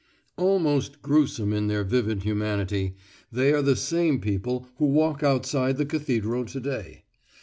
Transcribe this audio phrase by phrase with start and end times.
[0.37, 2.95] Almost grotesque in their vivid humanity,
[3.31, 7.03] they are the same people who walk outside the cathedral to day.